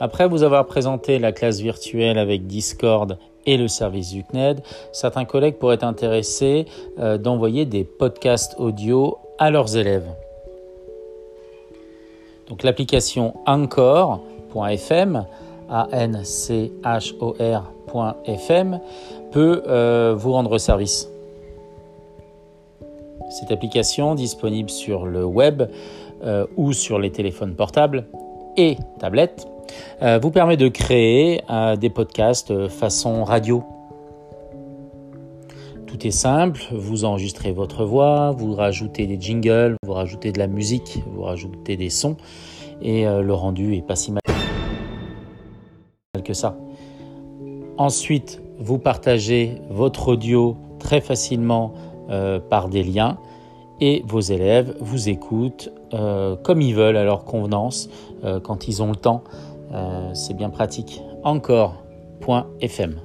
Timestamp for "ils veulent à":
56.60-57.04